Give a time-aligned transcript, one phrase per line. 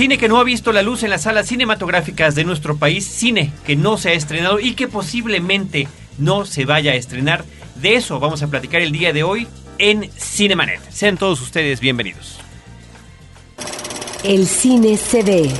[0.00, 3.52] Cine que no ha visto la luz en las salas cinematográficas de nuestro país, cine
[3.66, 7.44] que no se ha estrenado y que posiblemente no se vaya a estrenar.
[7.74, 10.80] De eso vamos a platicar el día de hoy en Cinemanet.
[10.90, 12.38] Sean todos ustedes bienvenidos.
[14.24, 15.50] El cine se ve,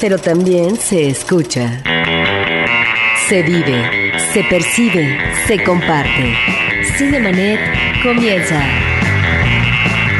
[0.00, 1.80] pero también se escucha.
[3.28, 5.16] Se vive, se percibe,
[5.46, 6.34] se comparte.
[6.98, 7.60] Cinemanet
[8.02, 8.66] comienza.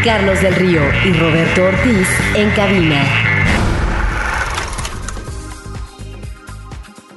[0.05, 3.30] Carlos del Río y Roberto Ortiz en cabina.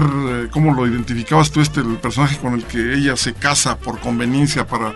[0.52, 1.62] ¿cómo lo identificabas tú?
[1.62, 4.94] Este el personaje con el que ella se casa por conveniencia para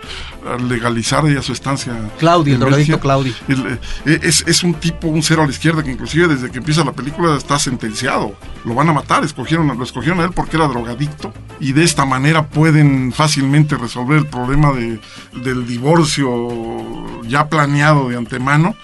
[0.68, 1.92] legalizar ella su estancia.
[2.18, 3.32] Claudio, el drogadicto Claudio.
[3.48, 6.84] El, es, es, un tipo, un cero a la izquierda que inclusive desde que empieza
[6.84, 8.34] la película está sentenciado.
[8.64, 12.04] Lo van a matar, escogieron, lo escogieron a él porque era drogadicto y de esta
[12.04, 15.00] manera pueden fácilmente resolver el problema de,
[15.42, 18.74] del divorcio ya planeado de antemano,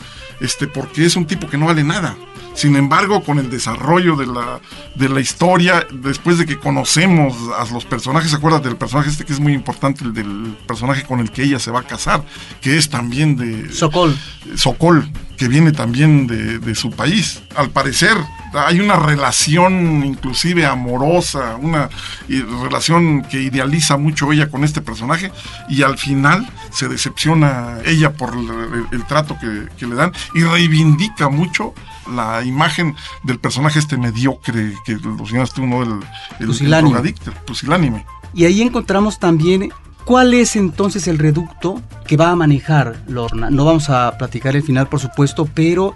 [0.41, 2.17] este, porque es un tipo que no vale nada.
[2.59, 4.59] Sin embargo, con el desarrollo de la,
[4.97, 9.33] de la historia, después de que conocemos a los personajes, acuérdate del personaje este que
[9.33, 12.25] es muy importante, el del personaje con el que ella se va a casar,
[12.61, 13.73] que es también de...
[13.73, 14.19] Sokol.
[14.57, 17.43] Sokol, que viene también de, de su país.
[17.55, 18.17] Al parecer,
[18.53, 21.89] hay una relación inclusive amorosa, una
[22.63, 25.31] relación que idealiza mucho ella con este personaje
[25.69, 30.13] y al final se decepciona ella por el, el, el trato que, que, le dan
[30.35, 31.75] y reivindica mucho
[32.15, 35.83] la imagen del personaje este mediocre que lo señalas tú, ¿no?
[35.83, 36.91] El, pusilánime.
[36.91, 38.07] drogadicto, pusilánime.
[38.35, 39.71] Y ahí encontramos también
[40.09, 43.51] ¿Cuál es entonces el reducto que va a manejar Lorna?
[43.51, 45.93] No vamos a platicar el final, por supuesto, pero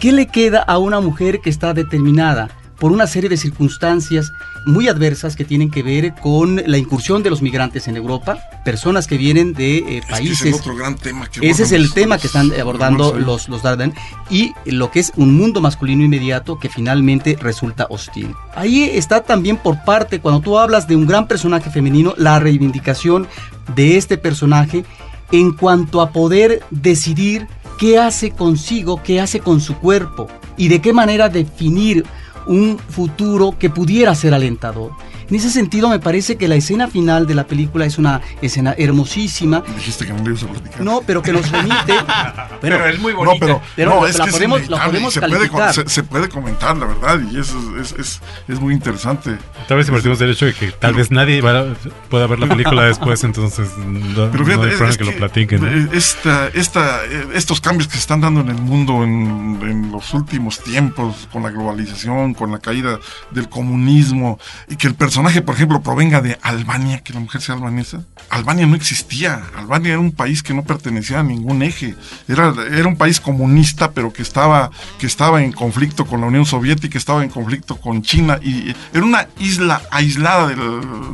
[0.00, 2.48] ¿qué le queda a una mujer que está determinada
[2.78, 4.32] por una serie de circunstancias
[4.66, 9.06] muy adversas que tienen que ver con la incursión de los migrantes en Europa, personas
[9.06, 10.42] que vienen de eh, países.
[10.42, 13.62] Es, es otro gran tema que ese es el tema que están abordando los, los
[13.62, 13.94] Darden
[14.28, 18.34] y lo que es un mundo masculino inmediato que finalmente resulta hostil.
[18.54, 23.26] Ahí está también por parte, cuando tú hablas de un gran personaje femenino, la reivindicación
[23.74, 24.84] de este personaje
[25.32, 27.48] en cuanto a poder decidir
[27.78, 32.04] qué hace consigo, qué hace con su cuerpo y de qué manera definir
[32.46, 34.92] un futuro que pudiera ser alentador.
[35.28, 38.74] En ese sentido, me parece que la escena final de la película es una escena
[38.78, 39.62] hermosísima.
[39.76, 40.80] Dijiste que no le ibas a platicar.
[40.82, 41.94] No, pero que nos remite.
[42.60, 43.34] pero es muy bonita.
[43.34, 45.32] No, pero, Pero no, la- es la que es podemos- la inevitable, podemos se, puede,
[45.32, 45.74] calificar.
[45.74, 49.36] se, se puede comentar, la verdad, y eso es, es, es, es muy interesante.
[49.66, 51.74] Tal vez si partimos del hecho de que tal vez nadie va
[52.08, 55.04] pueda ver la película después, entonces no, Pero no fíjate, hay es- problema es que,
[55.04, 55.60] lo que, platiquen.
[55.60, 55.68] ¿no?
[55.68, 57.00] eh, esta, esta,
[57.34, 61.42] estos cambios que se están dando en el mundo en, en los últimos tiempos, con
[61.42, 63.00] la globalización, con la caída
[63.32, 67.54] del comunismo, y que el personaje, por ejemplo, provenga de Albania, que la mujer sea
[67.54, 68.02] albanesa.
[68.30, 69.42] Albania no existía.
[69.56, 71.94] Albania era un país que no pertenecía a ningún eje.
[72.28, 76.44] Era, era un país comunista, pero que estaba, que estaba en conflicto con la Unión
[76.46, 80.58] Soviética, estaba en conflicto con China, y era una isla aislada del,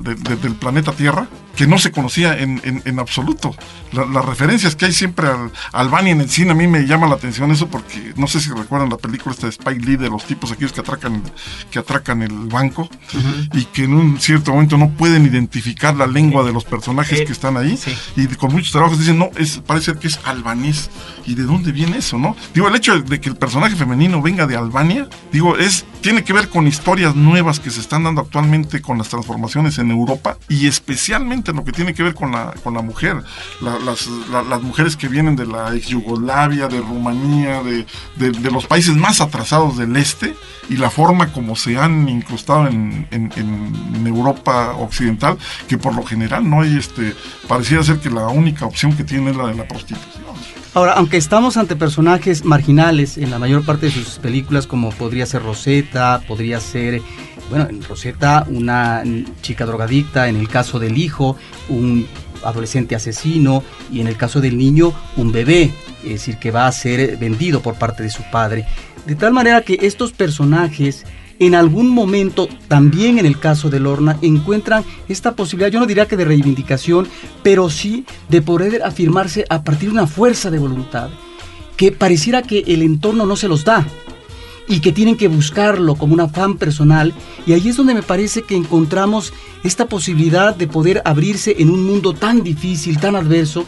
[0.03, 3.55] de- de- del planeta Tierra que no se conocía en, en- en absoluto.
[3.93, 6.87] La- las referencias que hay siempre al a Albania en el cine, a mí me
[6.87, 9.97] llama la atención eso porque no sé si recuerdan la película esta de Spike Lee
[9.97, 11.23] de los tipos aquellos que atracan,
[11.71, 12.89] que atracan el banco
[13.53, 17.25] y que en un cierto momento no pueden identificar la lengua de los personajes Eh,
[17.25, 17.95] que están ahí sí.
[18.17, 20.91] y con muchos trabajos dicen, no, es, parece que es albanés.
[21.27, 22.35] ¿Y de dónde viene eso, no?
[22.55, 26.33] Digo, el hecho de que el personaje femenino venga de Albania, digo, es, tiene que
[26.33, 30.67] ver con historias nuevas que se están dando actualmente con las transformaciones en Europa y
[30.67, 33.23] especialmente en lo que tiene que ver con la, con la mujer.
[33.61, 37.85] La- las, la- las mujeres que vienen de la ex Yugoslavia, de Rumanía, de,
[38.17, 40.35] de- los países más atrasados del este
[40.69, 45.37] y la forma como se han incrustado en, en- en Europa occidental,
[45.69, 47.15] que por lo general no hay, este,
[47.49, 50.23] pareciera ser que la única opción que tiene es la de la prostitución.
[50.75, 55.27] Ahora, aunque estamos ante personajes marginales en la mayor parte de sus películas, como podría
[55.27, 57.03] ser Rosetta, podría ser,
[57.53, 59.05] bueno, en Rosetta una
[59.43, 61.37] chica drogadicta, en el caso del hijo,
[61.69, 62.07] un
[62.43, 65.71] adolescente asesino, y en el caso del niño, un bebé,
[66.03, 68.65] es decir, que va a ser vendido por parte de su padre.
[69.05, 71.05] De tal manera que estos personajes
[71.41, 76.09] en algún momento, también en el caso de Lorna, encuentran esta posibilidad, yo no diría
[76.09, 77.07] que de reivindicación,
[77.43, 81.11] pero sí de poder afirmarse a partir de una fuerza de voluntad,
[81.77, 83.87] que pareciera que el entorno no se los da
[84.69, 87.15] y que tienen que buscarlo como un afán personal.
[87.47, 89.33] Y ahí es donde me parece que encontramos
[89.65, 93.67] esta posibilidad de poder abrirse en un mundo tan difícil, tan adverso,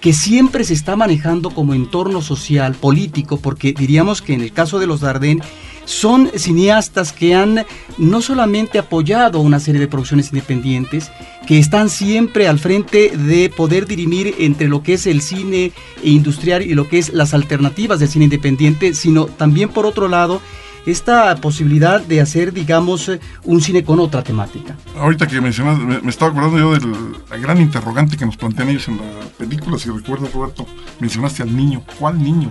[0.00, 4.78] que siempre se está manejando como entorno social, político, porque diríamos que en el caso
[4.78, 5.42] de los Dardenne
[5.84, 7.66] son cineastas que han
[7.98, 11.10] no solamente apoyado una serie de producciones independientes,
[11.46, 15.72] que están siempre al frente de poder dirimir entre lo que es el cine
[16.02, 20.40] industrial y lo que es las alternativas del cine independiente, sino también por otro lado
[20.86, 24.76] esta posibilidad de hacer, digamos, eh, un cine con otra temática.
[24.98, 26.92] Ahorita que mencionas, me, me estaba acordando yo del
[27.30, 29.04] la gran interrogante que nos plantean ellos en la
[29.38, 30.66] película, si recuerdas Roberto,
[31.00, 31.82] mencionaste al niño.
[31.98, 32.50] ¿Cuál niño?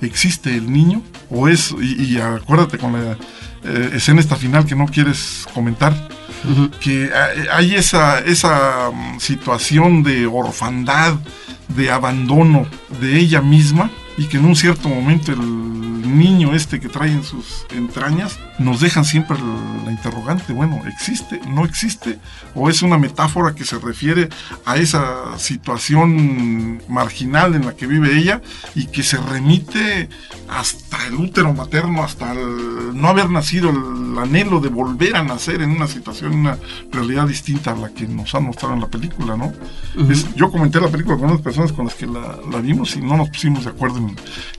[0.00, 1.02] ¿Existe el niño?
[1.30, 3.16] ¿O es, y, y acuérdate con la
[3.64, 5.94] eh, escena esta final que no quieres comentar,
[6.80, 11.14] que hay- hay esa, esa mm, situación de orfandad,
[11.68, 12.66] de abandono
[13.00, 15.40] de ella misma y que en un cierto momento el
[16.18, 19.36] niño este que trae en sus entrañas nos dejan siempre
[19.84, 21.40] la interrogante, bueno, ¿existe?
[21.48, 22.18] ¿No existe?
[22.54, 24.28] ¿O es una metáfora que se refiere
[24.66, 28.42] a esa situación marginal en la que vive ella
[28.74, 30.08] y que se remite
[30.48, 35.62] hasta el útero materno, hasta el no haber nacido, el anhelo de volver a nacer
[35.62, 36.58] en una situación, una
[36.92, 39.52] realidad distinta a la que nos han mostrado en la película, ¿no?
[40.10, 43.00] Es- yo comenté la película con unas personas con las que la, la vimos y
[43.00, 44.09] no nos pusimos de acuerdo en,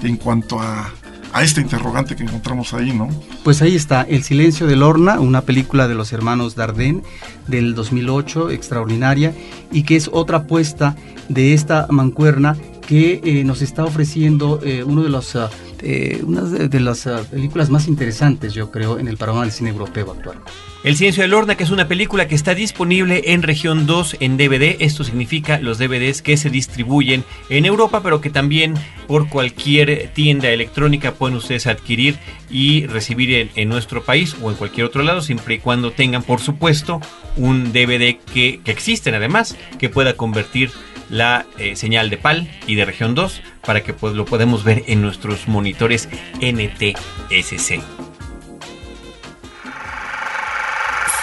[0.01, 0.91] en cuanto a,
[1.33, 3.09] a este interrogante que encontramos ahí, ¿no?
[3.43, 7.03] Pues ahí está, El silencio de Lorna, una película de los hermanos Dardenne
[7.47, 9.33] del 2008, extraordinaria,
[9.71, 10.95] y que es otra apuesta
[11.29, 15.49] de esta mancuerna que eh, nos está ofreciendo eh, uno de los, ah,
[15.81, 19.69] eh, una de, las ah, películas más interesantes, yo creo, en el panorama del cine
[19.69, 20.37] europeo actual.
[20.83, 24.37] El Silencio de Lorna, que es una película que está disponible en región 2 en
[24.37, 24.77] DVD.
[24.79, 28.73] Esto significa los DVDs que se distribuyen en Europa, pero que también
[29.07, 32.17] por cualquier tienda electrónica pueden ustedes adquirir
[32.49, 36.23] y recibir en, en nuestro país o en cualquier otro lado, siempre y cuando tengan,
[36.23, 36.99] por supuesto,
[37.37, 40.71] un DVD que, que existen además, que pueda convertir
[41.11, 44.83] la eh, señal de PAL y de región 2 para que pues, lo podamos ver
[44.87, 46.09] en nuestros monitores
[46.41, 47.83] NTSC.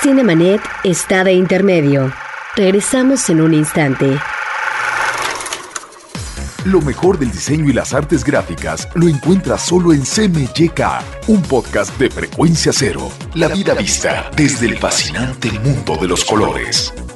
[0.03, 2.13] Cinemanet está de intermedio.
[2.55, 4.19] Regresamos en un instante.
[6.65, 10.81] Lo mejor del diseño y las artes gráficas lo encuentras solo en CMYK,
[11.29, 13.11] un podcast de frecuencia cero.
[13.35, 16.93] La vida vista desde el fascinante mundo de los colores.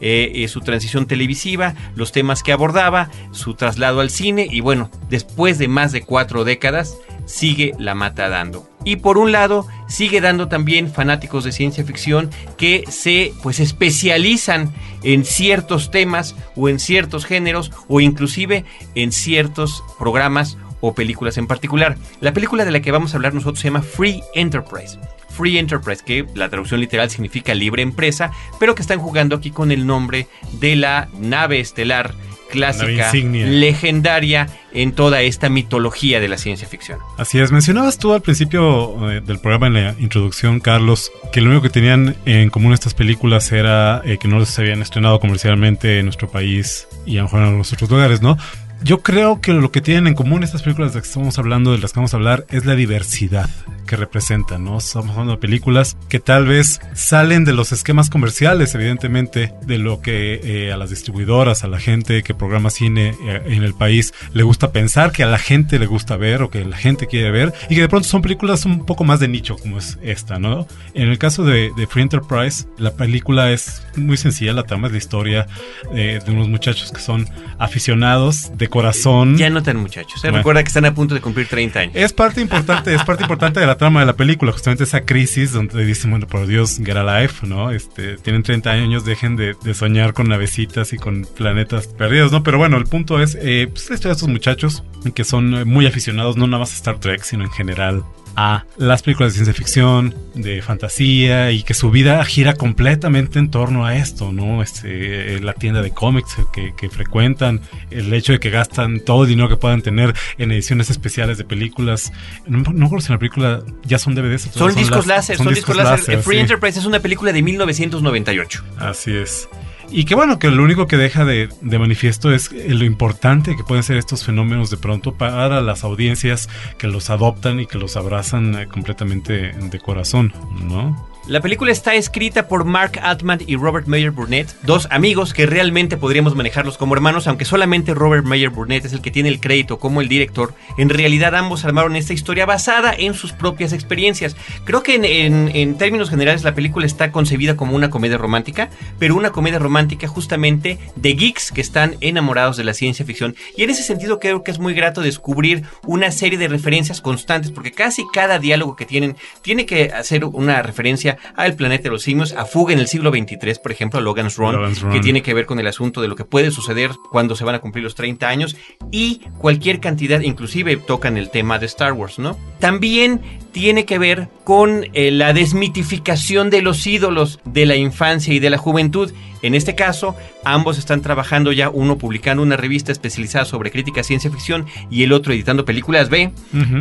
[0.00, 4.90] eh, eh, su transición televisiva, los temas que abordaba, su traslado al cine y bueno,
[5.10, 6.96] después de más de cuatro décadas,
[7.26, 8.68] sigue la mata dando.
[8.84, 14.72] Y por un lado, sigue dando también fanáticos de ciencia ficción que se pues especializan
[15.02, 21.46] en ciertos temas o en ciertos géneros o inclusive en ciertos programas o películas en
[21.46, 21.96] particular.
[22.20, 24.98] La película de la que vamos a hablar nosotros se llama Free Enterprise.
[25.28, 29.70] Free Enterprise, que la traducción literal significa libre empresa, pero que están jugando aquí con
[29.70, 32.14] el nombre de la nave estelar
[32.50, 36.98] clásica, legendaria en toda esta mitología de la ciencia ficción.
[37.18, 41.50] Así es, mencionabas tú al principio eh, del programa en la introducción, Carlos, que lo
[41.50, 45.98] único que tenían en común estas películas era eh, que no se habían estrenado comercialmente
[45.98, 48.36] en nuestro país y a lo mejor en los otros lugares, ¿no?
[48.82, 51.72] Yo creo que lo que tienen en común estas películas de las que estamos hablando,
[51.72, 53.50] de las que vamos a hablar, es la diversidad
[53.86, 54.78] que representan, ¿no?
[54.78, 60.00] Estamos hablando de películas que tal vez salen de los esquemas comerciales, evidentemente, de lo
[60.00, 64.14] que eh, a las distribuidoras, a la gente que programa cine eh, en el país
[64.32, 67.32] le gusta pensar, que a la gente le gusta ver o que la gente quiere
[67.32, 70.38] ver, y que de pronto son películas un poco más de nicho, como es esta,
[70.38, 70.66] ¿no?
[70.94, 74.98] En el caso de, Free Enterprise, la película es muy sencilla, la trama es la
[74.98, 75.46] historia
[75.92, 79.36] eh, de unos muchachos que son aficionados de corazón.
[79.36, 80.24] Ya no tan muchachos.
[80.24, 80.30] ¿eh?
[80.30, 81.92] Recuerda que están a punto de cumplir 30 años.
[81.96, 85.52] Es parte importante, es parte importante de la trama de la película, justamente esa crisis
[85.52, 87.70] donde dicen, bueno, por Dios, get a life, ¿no?
[87.70, 92.42] Este, tienen 30 años, dejen de, soñar con navecitas y con planetas perdidos, ¿no?
[92.42, 94.82] Pero bueno, el punto es, eh, pues de estos muchachos
[95.14, 98.04] que son muy aficionados, no nada más a Star Trek, sino en general
[98.42, 103.50] a las películas de ciencia ficción, de fantasía y que su vida gira completamente en
[103.50, 104.62] torno a esto, ¿no?
[104.62, 109.50] Este, la tienda de cómics que, frecuentan, el hecho de que gastan todo el dinero
[109.50, 112.14] que puedan tener en ediciones especiales de películas.
[112.46, 114.48] No, no recuerdo si en la película ya son DVDs.
[114.54, 116.22] Son, discos láser, son, discos láser.
[116.22, 118.64] Free Enterprise es una película de 1998.
[118.78, 119.50] Así es.
[119.90, 123.82] Y que bueno, que lo único que deja de, manifiesto es lo importante que pueden
[123.82, 126.48] ser estos fenómenos de pronto para las audiencias
[126.78, 131.09] que los adoptan y que los abrazan eh, completamente de corazón, ¿no?
[131.30, 135.96] La película está escrita por Mark Altman y Robert Mayer Burnett, dos amigos que realmente
[135.96, 139.78] podríamos manejarlos como hermanos, aunque solamente Robert Mayer Burnett es el que tiene el crédito
[139.78, 140.54] como el director.
[140.76, 144.34] En realidad ambos armaron esta historia basada en sus propias experiencias.
[144.64, 149.30] Creo que en, términos generales la película está concebida como una comedia romántica, pero una
[149.30, 153.36] comedia romántica justamente de geeks que están enamorados de la ciencia ficción.
[153.56, 157.52] Y en ese sentido creo que es muy grato descubrir una serie de referencias constantes,
[157.52, 161.90] porque casi cada diálogo que tienen tiene que hacer una referencia a El planeta de
[161.90, 165.34] los simios, a Fuga en el siglo XXIII, por ejemplo, Logan's Run, que tiene que
[165.34, 167.94] ver con el asunto de lo que puede suceder cuando se van a cumplir los
[167.94, 168.56] 30 años
[168.90, 172.36] y cualquier cantidad, inclusive tocan el tema de Star Wars, ¿no?
[172.58, 173.20] También
[173.52, 178.50] tiene que ver con eh, la desmitificación de los ídolos de la infancia y de
[178.50, 179.12] la juventud.
[179.42, 184.30] En este caso, ambos están trabajando ya, uno publicando una revista especializada sobre crítica ciencia
[184.30, 186.32] ficción y el otro editando películas B,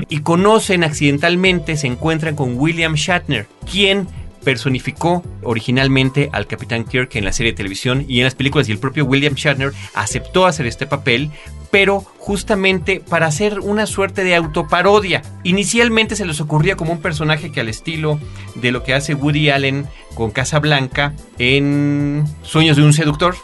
[0.10, 4.08] y conocen accidentalmente, se encuentran con William Shatner, quien
[4.50, 8.72] personificó originalmente al Capitán Kirk en la serie de televisión y en las películas y
[8.72, 11.30] el propio William Shatner aceptó hacer este papel,
[11.70, 15.24] pero justamente para hacer una suerte de autoparodia.
[15.42, 18.20] Inicialmente se les ocurría como un personaje que al estilo
[18.54, 23.36] de lo que hace Woody Allen con Casablanca en Sueños de un seductor,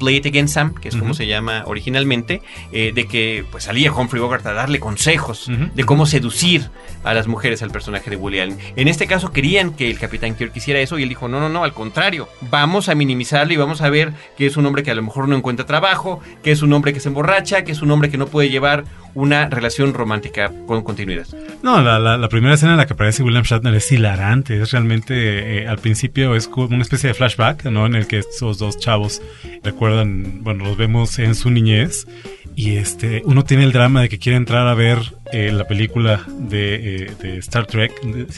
[0.00, 2.40] Play It Against Sam, que es como se llama originalmente,
[2.72, 6.70] eh, de que pues salía Humphrey Bogart a darle consejos de cómo seducir
[7.04, 8.58] a las mujeres al personaje de Woody Allen.
[8.74, 11.48] En este caso querían que el Capitán Kirk hiciera eso y él dijo, no, no,
[11.48, 14.90] no, al contrario, vamos a minimizarlo y vamos a ver que es un hombre que
[14.90, 17.82] a lo mejor no encuentra trabajo, que es un hombre que se emborracha, que es
[17.82, 21.26] un hombre que no puede llevar una relación romántica con continuidad.
[21.62, 25.68] No, la, primera escena en la que aparece William Shatner es hilarante, es realmente, eh,
[25.68, 27.86] al principio es una especie de flashback, ¿no?
[27.86, 29.22] En el que estos dos chavos
[29.64, 32.06] recuerdan, bueno, los vemos en su niñez
[32.56, 34.98] y este uno tiene el drama de que quiere entrar a ver
[35.32, 37.92] eh, la película de, eh, de Star Trek.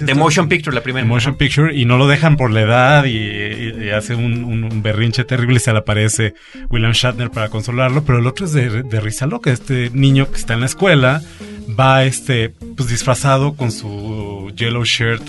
[0.05, 1.05] The Motion Picture, la primera.
[1.05, 4.43] The Motion Picture, y no lo dejan por la edad y, y- y hace un,
[4.45, 6.35] un- un berrinche terrible y se le aparece
[6.69, 9.53] William Shatner para consolarlo, pero el otro es de, de risa loca.
[9.53, 11.23] Este niño que está en la escuela
[11.79, 15.23] va este pues disfrazado con su yellow shirt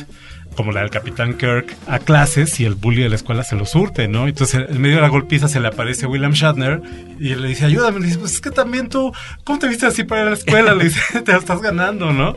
[0.55, 3.65] como la del Capitán Kirk, a clases y el bully de la escuela se lo
[3.65, 4.27] surte, ¿no?
[4.27, 6.81] Entonces, en medio de la golpiza se le aparece William Shatner
[7.19, 7.99] y le dice, ayúdame.
[7.99, 9.11] Le dice, pues es que también tú,
[9.43, 10.75] ¿cómo te viste así para ir a la escuela?
[10.75, 12.35] Le dice, te la estás ganando, ¿no?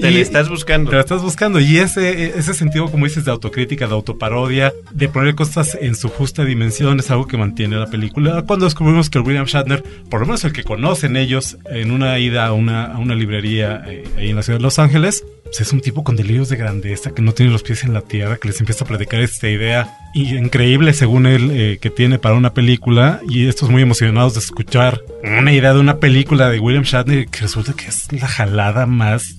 [0.00, 0.90] Te le estás buscando.
[0.90, 1.58] te la estás buscando.
[1.58, 6.08] Y ese, ese sentido, como dices, de autocrítica, de autoparodia, de poner cosas en su
[6.08, 8.42] justa dimensión, es algo que mantiene la película.
[8.42, 12.46] Cuando descubrimos que William Shatner, por lo menos el que conocen ellos, en una ida
[12.46, 15.72] a una, a una librería eh, ahí en la ciudad de Los Ángeles, pues es
[15.72, 18.48] un tipo con delirios de grandeza, que no tiene los pies en la tierra, que
[18.48, 23.20] les empieza a predicar esta idea increíble, según él, eh, que tiene para una película.
[23.28, 27.40] Y estos muy emocionados de escuchar una idea de una película de William Shatner, que
[27.40, 29.36] resulta que es la jalada más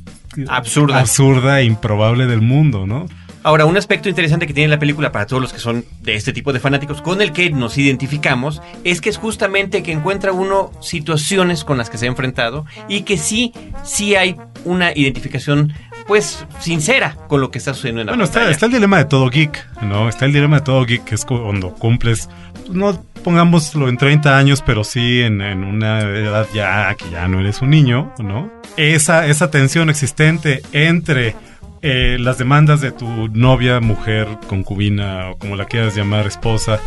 [0.47, 0.99] Absurda.
[0.99, 3.07] absurda e improbable del mundo, ¿no?
[3.43, 6.33] Ahora, un aspecto interesante que tiene la película para todos los que son de este
[6.33, 10.71] tipo de fanáticos con el que nos identificamos es que es justamente que encuentra uno
[10.81, 13.53] situaciones con las que se ha enfrentado y que sí,
[13.85, 15.71] sí hay una identificación
[16.07, 19.05] pues sincera con lo que está sucediendo en la Bueno, está, está el dilema de
[19.05, 20.07] todo geek, ¿no?
[20.09, 22.29] Está el dilema de todo geek, que es cu- cuando cumples,
[22.71, 27.39] no pongámoslo en 30 años, pero sí en, en una edad ya que ya no
[27.39, 28.49] eres un niño, ¿no?
[28.77, 31.35] Esa, esa tensión existente entre
[31.81, 36.79] eh, las demandas de tu novia, mujer, concubina o como la quieras llamar, esposa,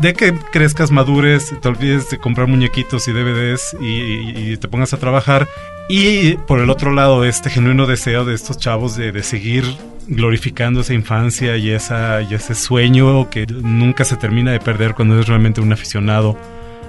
[0.00, 4.98] de que crezcas, madures, te olvides de comprar muñequitos y DVDs y, te pongas a
[4.98, 5.48] trabajar.
[5.88, 9.64] Y por el otro lado, este genuino deseo de estos chavos de, seguir
[10.06, 15.14] glorificando esa infancia y, esa, y ese sueño que nunca se termina de perder cuando
[15.14, 16.38] eres realmente un aficionado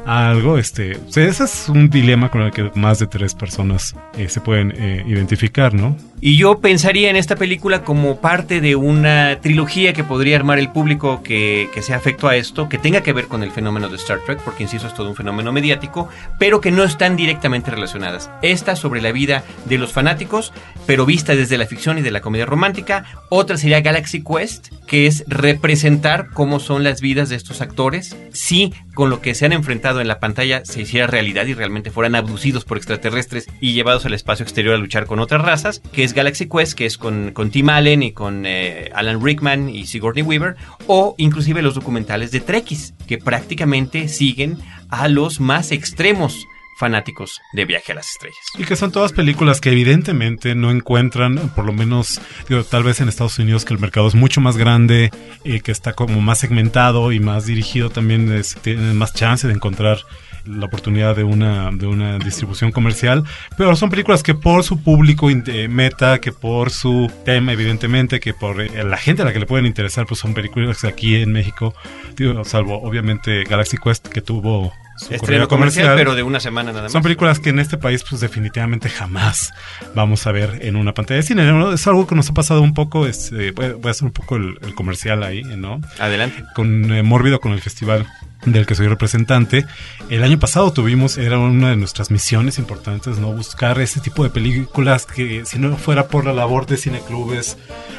[0.06, 0.58] a algo.
[0.58, 4.74] Este, ese es un dilema con el que más de tres personas eh, se pueden
[4.76, 5.95] eh, identificar, ¿no?
[6.22, 10.70] Y yo pensaría en esta película como parte de una trilogía que podría armar el
[10.70, 13.96] público que, que sea afecto a esto, que tenga que ver con el fenómeno de
[13.96, 18.30] Star Trek, porque insisto, es todo un fenómeno mediático, pero que no están directamente relacionadas.
[18.42, 20.52] Esta sobre la vida de los fanáticos,
[20.86, 23.06] pero vista desde la ficción y de la comedia romántica.
[23.30, 28.74] Otra sería Galaxy Quest, que es representar cómo son las vidas de estos actores, si
[28.94, 32.16] con lo que se han enfrentado en la pantalla se hiciera realidad y realmente fueran
[32.16, 36.48] abducidos por extraterrestres y llevados al espacio exterior a luchar con otras razas, que Galaxy
[36.48, 40.56] Quest, que es con, Tim Allen y con eh, Alan Rickman y Sigourney Weaver,
[40.88, 44.58] o inclusive los documentales de Trekkies, que prácticamente siguen
[44.89, 46.45] a los más extremos
[46.80, 48.38] fanáticos de Viaje a las Estrellas.
[48.58, 53.02] Y que son todas películas que evidentemente no encuentran, por lo menos, digo, tal vez
[53.02, 55.12] en Estados Unidos que el mercado es mucho más grande,
[55.43, 59.54] eh, que está como más segmentado y más dirigido, también es- tienen más chance de
[59.54, 59.98] encontrar
[60.45, 63.23] la oportunidad de una, de una distribución comercial,
[63.58, 68.34] pero son películas que por su público eh, meta, que por su tema evidentemente, que
[68.34, 71.15] por eh, la gente a la que le pueden interesar, pues son películas que aquí
[71.17, 71.73] en México,
[72.15, 76.84] digo, salvo obviamente Galaxy Quest que tuvo su Estreno comercial, pero de una semana nada
[76.84, 76.91] más.
[76.91, 79.54] son películas que en este país, pues definitivamente jamás
[79.95, 81.45] vamos a ver en una pantalla de cine.
[81.45, 81.71] ¿no?
[81.71, 83.08] Es algo que nos ha pasado un poco.
[83.08, 85.80] Es, eh, voy, a- voy a hacer un poco el, el comercial ahí, ¿no?
[85.99, 86.43] Adelante.
[86.54, 88.08] Con eh, Mórbido, con el festival
[88.45, 89.65] del que soy representante.
[90.10, 93.32] El año pasado tuvimos, era una de nuestras misiones importantes, ¿no?
[93.34, 97.58] Buscar ese tipo de películas que, si no fuera por la labor de cineclubes,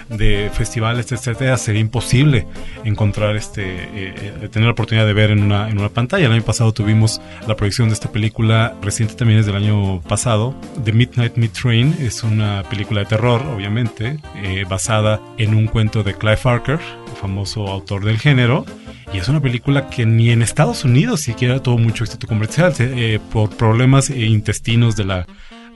[0.08, 2.46] de festivales, etcétera, sería imposible
[2.84, 6.26] encontrar este, eh, eh, tener la oportunidad de ver en una, en una pantalla.
[6.26, 10.54] El año pasado tuvimos la proyección de esta película, reciente también es del año pasado,
[10.84, 16.02] The Midnight Meat Train, es una película de terror, obviamente, eh, basada en un cuento
[16.02, 16.80] de Clive Barker,
[17.20, 18.64] famoso autor del género,
[19.12, 23.18] y es una película que ni en Estados Unidos siquiera tuvo mucho éxito comercial, eh,
[23.32, 25.26] por problemas eh, intestinos de la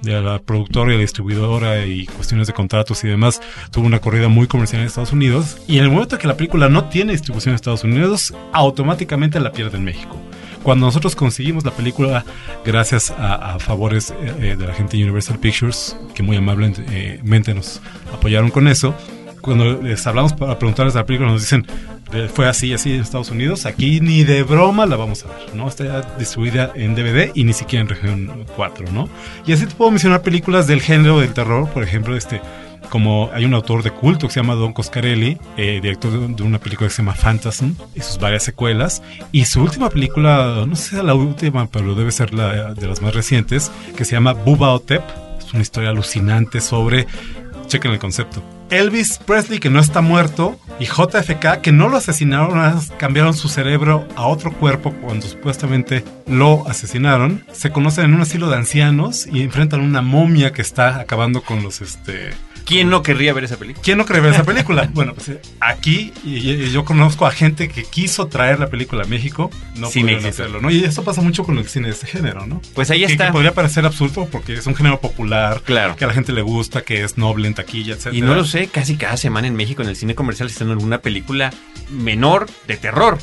[0.03, 4.29] de la productora y la distribuidora y cuestiones de contratos y demás, tuvo una corrida
[4.29, 5.59] muy comercial en Estados Unidos.
[5.67, 9.53] Y en el momento que la película no tiene distribución en Estados Unidos, automáticamente la
[9.53, 10.17] pierde en México.
[10.63, 12.25] Cuando nosotros conseguimos la película,
[12.65, 17.55] gracias a, a favores eh, eh, de la gente de Universal Pictures, que muy amablemente
[17.55, 17.81] nos
[18.13, 18.95] apoyaron con eso,
[19.43, 21.67] cuando les hablamos para preguntarles a la película, nos dicen,
[22.33, 25.69] fue así, así en Estados Unidos, aquí ni de broma la vamos a ver, ¿no?
[25.69, 29.09] Está distribuida en DVD y ni siquiera en región 4, ¿no?
[29.47, 32.41] Y así te puedo mencionar películas del género del terror, por ejemplo, este
[32.95, 36.59] como hay un autor de culto que se llama Don Coscarelli, eh, director de, una
[36.59, 39.03] película que se llama Phantasm y sus varias secuelas.
[39.33, 43.03] Y su última película, no sé si la última, pero debe ser la de las
[43.03, 45.03] más recientes, que se llama Bubba Otep.
[45.39, 47.07] Es una historia alucinante sobre,
[47.67, 52.81] chequen el concepto, Elvis Presley que no está muerto y JFK que no lo asesinaron,
[52.99, 57.45] cambiaron su cerebro a otro cuerpo cuando supuestamente lo asesinaron.
[57.53, 61.63] Se conocen en un asilo de ancianos y enfrentan una momia que está acabando con
[61.63, 62.31] los este
[62.65, 63.83] ¿Quién no querría ver esa película?
[63.85, 64.89] ¿Quién no cree ver esa película?
[64.95, 69.07] bueno, pues aquí y- y yo conozco a gente que quiso traer la película a
[69.07, 70.71] México, no Sin pudieron hacerlo, ¿no?
[70.71, 72.63] Y esto pasa mucho con el cine de este género, ¿no?
[72.75, 73.27] Pues ahí está.
[73.27, 75.95] Que podría parecer absurdo porque es un género popular, Claro.
[75.97, 78.15] que a la gente le gusta, que es noble en taquilla, etc.
[78.15, 81.53] Y no lo casi cada semana en México en el cine comercial están alguna película
[81.91, 83.19] menor de terror.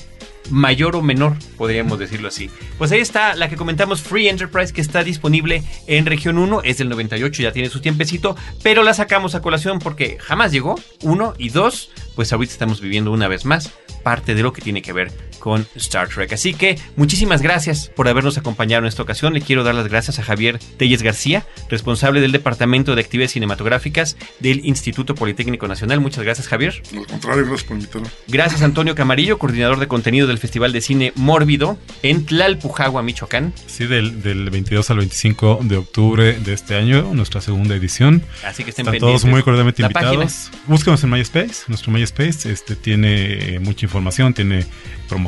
[0.49, 2.49] Mayor o menor, podríamos decirlo así.
[2.77, 6.79] Pues ahí está la que comentamos, Free Enterprise, que está disponible en región 1, es
[6.79, 11.33] del 98, ya tiene su tiempecito, pero la sacamos a colación porque jamás llegó, uno,
[11.37, 13.71] y dos, pues ahorita estamos viviendo una vez más
[14.03, 16.31] parte de lo que tiene que ver con Star Trek.
[16.31, 19.33] Así que muchísimas gracias por habernos acompañado en esta ocasión.
[19.33, 24.15] Le quiero dar las gracias a Javier Telles García, responsable del Departamento de Actividades Cinematográficas
[24.39, 25.99] del Instituto Politécnico Nacional.
[25.99, 26.81] Muchas gracias, Javier.
[26.95, 28.07] Al contrario, gracias por invitarme.
[28.27, 33.53] Gracias, Antonio Camarillo, coordinador de contenido del Festival de Cine Mórbido en Tlalpujagua, Michoacán.
[33.65, 38.23] Sí, del, del 22 al 25 de octubre de este año, nuestra segunda edición.
[38.45, 39.21] Así que estén Están pendientes.
[39.21, 40.51] todos muy cordialmente La invitados.
[40.67, 41.63] Búsquenos en MySpace.
[41.67, 44.65] Nuestro MySpace este, tiene eh, mucha información, tiene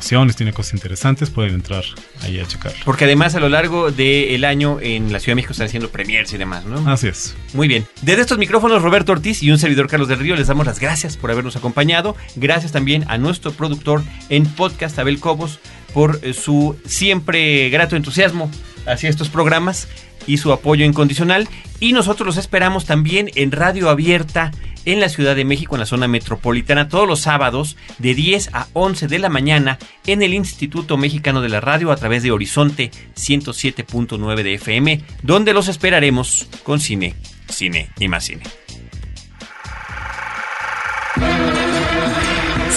[0.04, 1.30] promociones, tiene cosas interesantes.
[1.30, 1.84] Pueden entrar
[2.22, 2.74] ahí a checar.
[2.84, 6.34] Porque además a lo largo del año en la Ciudad de México están haciendo premiers
[6.34, 6.92] y demás, ¿no?
[6.92, 7.36] Así es.
[7.54, 7.86] Muy bien.
[8.02, 11.16] Desde estos micrófonos, Roberto Ortiz y un servidor Carlos del Río, les damos las gracias
[11.16, 12.18] por habernos acompañado.
[12.36, 15.60] Gracias también a nuestro productor en podcast, Abel Cobos,
[15.94, 18.52] por eh, su siempre grato entusiasmo
[18.86, 19.88] hacia estos programas
[20.28, 21.48] y su apoyo incondicional.
[21.80, 24.52] Y nosotros los esperamos también en Radio Abierta
[24.86, 28.68] en la Ciudad de México, en la zona metropolitana, todos los sábados de 10 a
[28.74, 32.92] 11 de la mañana en el Instituto Mexicano de la Radio a través de Horizonte
[33.16, 37.16] 107.9 de FM, donde los esperaremos con cine,
[37.50, 38.44] cine y más cine.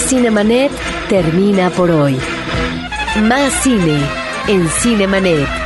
[0.08, 0.70] Cinemanet
[1.08, 2.16] termina por hoy.
[3.22, 3.98] Más cine
[4.46, 5.65] en Cinemanet.